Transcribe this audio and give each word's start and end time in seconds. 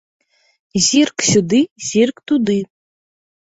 Зірк 0.87 1.17
сюды, 1.31 1.61
зірк 1.91 2.17
туды. 2.35 2.59